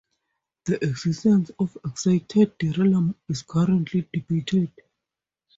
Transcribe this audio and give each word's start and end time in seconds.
The 0.65 0.83
existence 0.83 1.51
of 1.59 1.77
excited 1.85 2.57
delirium 2.57 3.13
is 3.29 3.43
currently 3.43 4.09
debated. 4.11 4.71